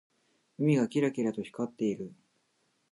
[0.57, 2.11] 海がキラキラと光っている。